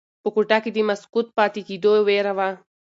[0.23, 2.49] په کوټه کې د مسکوت پاتې کېدو ویره وه.